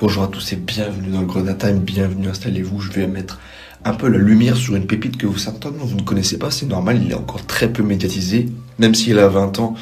Bonjour 0.00 0.24
à 0.24 0.26
tous 0.26 0.52
et 0.52 0.56
bienvenue 0.56 1.12
dans 1.12 1.20
le 1.20 1.26
Grenade 1.26 1.58
Time, 1.58 1.78
bienvenue, 1.78 2.26
installez-vous, 2.26 2.80
je 2.80 2.90
vais 2.90 3.06
mettre 3.06 3.38
un 3.84 3.94
peu 3.94 4.08
la 4.08 4.18
lumière 4.18 4.56
sur 4.56 4.74
une 4.74 4.88
pépite 4.88 5.16
que 5.16 5.24
vous 5.24 5.38
certainement 5.38 5.84
vous 5.84 5.94
ne 5.94 6.02
connaissez 6.02 6.36
pas, 6.36 6.50
c'est 6.50 6.66
normal, 6.66 7.00
il 7.00 7.12
est 7.12 7.14
encore 7.14 7.46
très 7.46 7.72
peu 7.72 7.84
médiatisé, 7.84 8.48
même 8.80 8.92
s'il 8.96 9.20
a 9.20 9.28
20 9.28 9.60
ans, 9.60 9.76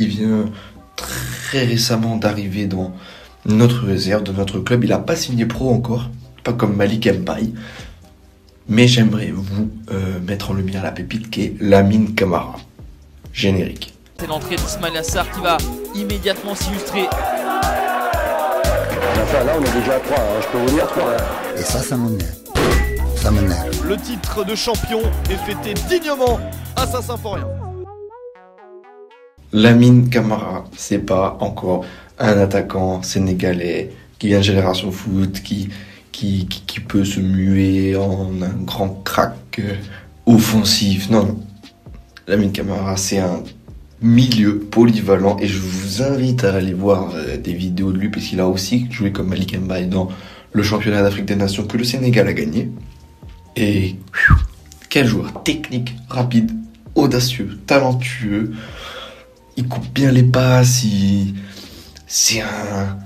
il 0.00 0.08
vient 0.08 0.46
très 0.96 1.64
récemment 1.64 2.16
d'arriver 2.16 2.66
dans 2.66 2.92
notre 3.46 3.86
réserve, 3.86 4.24
de 4.24 4.32
notre 4.32 4.58
club, 4.58 4.82
il 4.82 4.90
n'a 4.90 4.98
pas 4.98 5.14
signé 5.14 5.46
pro 5.46 5.72
encore, 5.72 6.10
pas 6.42 6.52
comme 6.52 6.74
Malik 6.74 7.08
Mbaye, 7.08 7.54
mais 8.68 8.88
j'aimerais 8.88 9.30
vous 9.32 9.70
euh, 9.92 10.18
mettre 10.26 10.50
en 10.50 10.54
lumière 10.54 10.82
la 10.82 10.90
pépite 10.90 11.30
qui 11.30 11.42
est 11.42 11.56
Lamine 11.60 12.16
Camara, 12.16 12.56
générique. 13.32 13.94
C'est 14.18 14.26
l'entrée 14.26 14.56
d'Ismail 14.56 14.96
Assar 14.96 15.30
qui 15.30 15.40
va 15.40 15.56
immédiatement 15.94 16.56
s'illustrer 16.56 17.06
là, 19.16 19.52
on 19.58 19.64
est 19.64 19.80
déjà 19.80 19.96
à 19.96 20.00
3, 20.00 20.18
hein, 20.18 20.40
je 20.40 20.46
peux 20.48 20.58
vous 20.58 20.70
dire 20.74 20.86
3. 20.86 21.16
Et 21.56 21.62
ça, 21.62 21.80
ça 21.80 21.96
m'énerve. 21.96 22.22
Ça 23.16 23.30
m'énerve. 23.30 23.88
Le 23.88 23.96
titre 23.96 24.44
de 24.44 24.54
champion 24.54 25.00
est 25.30 25.36
fêté 25.36 25.74
dignement 25.88 26.40
à 26.76 26.86
Saint-Symphorien. 26.86 27.46
Lamine 29.52 30.08
Camara, 30.08 30.64
c'est 30.76 30.98
pas 30.98 31.36
encore 31.40 31.84
un 32.18 32.38
attaquant 32.38 33.02
sénégalais 33.02 33.90
qui 34.18 34.28
vient 34.28 34.38
de 34.38 34.44
Génération 34.44 34.90
Foot, 34.90 35.42
qui, 35.42 35.68
qui, 36.10 36.46
qui, 36.46 36.80
peut 36.80 37.04
se 37.04 37.20
muer 37.20 37.96
en 37.96 38.30
un 38.42 38.64
grand 38.64 39.02
crack 39.04 39.58
euh, 39.58 39.74
offensif. 40.26 41.10
Non, 41.10 41.24
non. 41.24 41.40
Lamine 42.28 42.52
Camara, 42.52 42.96
c'est 42.96 43.18
un 43.18 43.42
milieu 44.02 44.58
polyvalent 44.58 45.36
et 45.40 45.46
je 45.46 45.58
vous 45.58 46.02
invite 46.02 46.44
à 46.44 46.54
aller 46.54 46.74
voir 46.74 47.12
euh, 47.14 47.36
des 47.36 47.52
vidéos 47.52 47.92
de 47.92 47.98
lui 47.98 48.08
parce 48.08 48.26
qu'il 48.26 48.40
a 48.40 48.48
aussi 48.48 48.86
joué 48.90 49.12
comme 49.12 49.28
Malik 49.28 49.56
Mbaye 49.58 49.86
dans 49.86 50.08
le 50.52 50.62
championnat 50.62 51.02
d'Afrique 51.02 51.24
des 51.24 51.36
Nations 51.36 51.64
que 51.64 51.76
le 51.76 51.84
Sénégal 51.84 52.28
a 52.28 52.32
gagné. 52.32 52.70
Et 53.56 53.96
quel 54.88 55.06
joueur 55.06 55.42
technique, 55.42 55.94
rapide, 56.08 56.52
audacieux, 56.94 57.58
talentueux. 57.66 58.52
Il 59.56 59.68
coupe 59.68 59.88
bien 59.92 60.10
les 60.10 60.22
passes, 60.22 60.84
c'est 62.06 62.40
un 62.40 62.98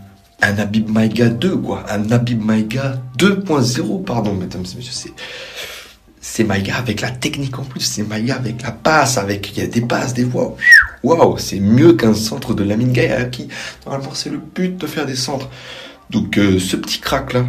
un 0.42 0.58
Abib 0.58 0.88
Maïga 0.90 1.28
2 1.28 1.56
quoi, 1.56 1.84
un 1.90 2.10
Abib 2.10 2.42
Maïga 2.42 3.00
2.0 3.18 4.04
pardon 4.04 4.34
mesdames 4.34 4.64
et 4.72 4.76
messieurs, 4.76 5.12
c'est 6.20 6.44
Maïga 6.44 6.76
avec 6.76 7.00
la 7.00 7.10
technique 7.10 7.58
en 7.58 7.62
plus, 7.62 7.80
c'est 7.80 8.02
Maïga 8.02 8.34
avec 8.34 8.60
la 8.62 8.72
passe, 8.72 9.16
avec 9.16 9.56
il 9.56 9.62
y 9.62 9.62
a 9.62 9.68
des 9.68 9.80
passes, 9.80 10.12
des 10.12 10.24
voix. 10.24 10.56
Waouh, 11.06 11.38
c'est 11.38 11.60
mieux 11.60 11.92
qu'un 11.92 12.14
centre 12.14 12.52
de 12.52 12.64
Lamine 12.64 12.90
Gaïa 12.90 13.26
qui 13.26 13.46
normalement 13.84 14.10
c'est 14.12 14.28
le 14.28 14.38
but 14.38 14.76
de 14.76 14.88
faire 14.88 15.06
des 15.06 15.14
centres. 15.14 15.48
Donc 16.10 16.36
euh, 16.36 16.58
ce 16.58 16.74
petit 16.74 16.98
crack 16.98 17.32
là, 17.32 17.44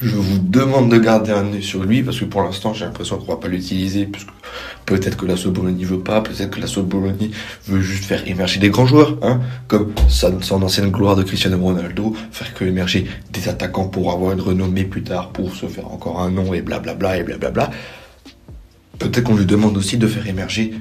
je 0.00 0.16
vous 0.16 0.38
demande 0.38 0.90
de 0.90 0.96
garder 0.96 1.32
un 1.32 1.52
œil 1.52 1.62
sur 1.62 1.84
lui 1.84 2.02
parce 2.02 2.18
que 2.18 2.24
pour 2.24 2.40
l'instant 2.40 2.72
j'ai 2.72 2.86
l'impression 2.86 3.18
qu'on 3.18 3.26
va 3.26 3.36
pas 3.36 3.48
l'utiliser 3.48 4.06
puisque 4.06 4.30
peut-être 4.86 5.18
que 5.18 5.26
la 5.26 5.34
Bologna 5.34 5.86
veut 5.86 6.00
pas, 6.00 6.22
peut-être 6.22 6.48
que 6.48 6.60
la 6.60 6.82
Bologna 6.82 7.26
veut 7.66 7.82
juste 7.82 8.06
faire 8.06 8.26
émerger 8.26 8.58
des 8.58 8.70
grands 8.70 8.86
joueurs, 8.86 9.18
hein, 9.20 9.42
comme 9.68 9.92
son 10.08 10.62
ancienne 10.62 10.90
gloire 10.90 11.14
de 11.14 11.24
Cristiano 11.24 11.58
Ronaldo, 11.58 12.16
faire 12.30 12.54
que 12.54 12.64
émerger 12.64 13.06
des 13.34 13.50
attaquants 13.50 13.88
pour 13.88 14.10
avoir 14.12 14.32
une 14.32 14.40
renommée 14.40 14.84
plus 14.84 15.02
tard, 15.02 15.28
pour 15.28 15.54
se 15.54 15.66
faire 15.66 15.92
encore 15.92 16.22
un 16.22 16.30
nom 16.30 16.54
et 16.54 16.62
blablabla 16.62 17.18
et 17.18 17.22
blablabla. 17.22 17.70
Peut-être 18.98 19.24
qu'on 19.24 19.36
lui 19.36 19.44
demande 19.44 19.76
aussi 19.76 19.98
de 19.98 20.06
faire 20.06 20.26
émerger 20.26 20.72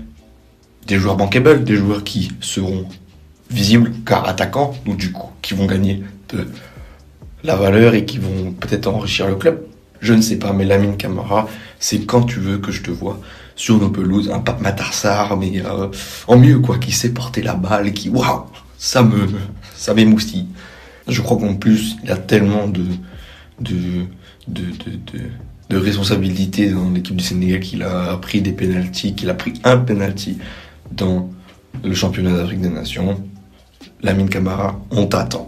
des 0.87 0.97
joueurs 0.97 1.15
bankable, 1.15 1.63
des 1.63 1.75
joueurs 1.75 2.03
qui 2.03 2.31
seront 2.41 2.85
visibles 3.49 3.91
car 4.05 4.27
attaquants, 4.27 4.73
ou 4.85 4.95
du 4.95 5.11
coup 5.11 5.29
qui 5.41 5.53
vont 5.53 5.65
gagner 5.65 6.03
de 6.29 6.47
la 7.43 7.55
valeur 7.55 7.93
et 7.93 8.05
qui 8.05 8.17
vont 8.17 8.51
peut-être 8.51 8.87
enrichir 8.87 9.27
le 9.27 9.35
club. 9.35 9.61
Je 10.01 10.13
ne 10.13 10.21
sais 10.21 10.37
pas, 10.37 10.53
mais 10.53 10.65
Lamine 10.65 10.97
Camara, 10.97 11.47
c'est 11.79 12.05
quand 12.05 12.23
tu 12.23 12.39
veux 12.39 12.57
que 12.57 12.71
je 12.71 12.81
te 12.81 12.91
vois 12.91 13.19
sur 13.55 13.77
nos 13.77 13.89
pelouses, 13.89 14.29
un 14.29 14.39
Pape 14.39 14.61
Matarsar, 14.61 15.37
mais 15.37 15.63
euh, 15.63 15.87
en 16.27 16.37
mieux 16.37 16.59
quoi, 16.59 16.77
qui 16.77 16.91
sait 16.91 17.13
porter 17.13 17.41
la 17.41 17.55
balle, 17.55 17.93
qui 17.93 18.09
waouh, 18.09 18.43
ça 18.77 19.01
me, 19.01 19.27
ça 19.75 19.93
m'émoustille. 19.93 20.47
Je 21.07 21.21
crois 21.21 21.37
qu'en 21.37 21.55
plus, 21.55 21.95
il 22.03 22.11
a 22.11 22.17
tellement 22.17 22.67
de, 22.67 22.83
de, 23.61 24.05
de, 24.47 24.63
dans 25.69 26.89
l'équipe 26.93 27.15
du 27.15 27.23
Sénégal 27.23 27.59
qu'il 27.59 27.83
a 27.83 28.17
pris 28.17 28.41
des 28.41 28.51
pénalties, 28.51 29.15
qu'il 29.15 29.29
a 29.29 29.33
pris 29.33 29.53
un 29.63 29.77
penalty 29.77 30.37
dans 30.95 31.29
le 31.83 31.93
championnat 31.93 32.37
d'Afrique 32.37 32.61
des 32.61 32.69
Nations. 32.69 33.21
Lamine 34.01 34.29
Camara, 34.29 34.79
on 34.91 35.07
t'attend. 35.07 35.47